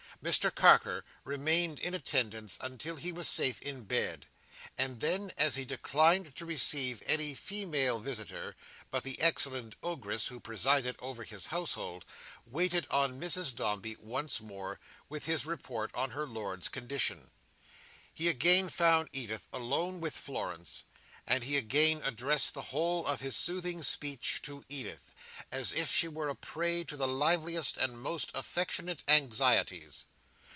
Mr 0.23 0.53
Carker 0.53 1.03
remained 1.23 1.79
in 1.79 1.95
attendance 1.95 2.59
until 2.61 2.95
he 2.97 3.11
was 3.11 3.27
safe 3.27 3.59
in 3.63 3.81
bed, 3.85 4.23
and 4.77 4.99
then, 4.99 5.31
as 5.35 5.55
he 5.55 5.65
declined 5.65 6.35
to 6.35 6.45
receive 6.45 7.01
any 7.07 7.33
female 7.33 7.99
visitor, 7.99 8.55
but 8.91 9.01
the 9.01 9.19
excellent 9.19 9.75
Ogress 9.81 10.27
who 10.27 10.39
presided 10.39 10.95
over 10.99 11.23
his 11.23 11.47
household, 11.47 12.05
waited 12.45 12.85
on 12.91 13.19
Mrs 13.19 13.55
Dombey 13.55 13.95
once 13.99 14.39
more, 14.39 14.79
with 15.09 15.25
his 15.25 15.47
report 15.47 15.89
on 15.95 16.11
her 16.11 16.27
lord's 16.27 16.67
condition. 16.67 17.31
He 18.13 18.27
again 18.29 18.69
found 18.69 19.09
Edith 19.11 19.47
alone 19.51 19.99
with 20.01 20.13
Florence, 20.13 20.83
and 21.25 21.43
he 21.43 21.57
again 21.57 21.99
addressed 22.03 22.53
the 22.53 22.61
whole 22.69 23.07
of 23.07 23.21
his 23.21 23.35
soothing 23.35 23.81
speech 23.81 24.39
to 24.43 24.63
Edith, 24.69 25.11
as 25.51 25.73
if 25.73 25.91
she 25.91 26.07
were 26.07 26.29
a 26.29 26.35
prey 26.35 26.83
to 26.83 26.95
the 26.95 27.07
liveliest 27.07 27.75
and 27.77 27.99
most 27.99 28.29
affectionate 28.35 29.03
anxieties. 29.07 30.05